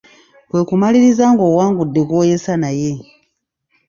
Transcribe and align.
Kwe 0.49 0.61
kumaliriza 0.67 1.23
ng’owangudde 1.33 2.01
gw’oyesa 2.07 2.53
naye. 2.61 2.91